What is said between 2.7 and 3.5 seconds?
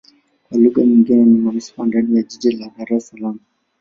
Dar Es Salaam.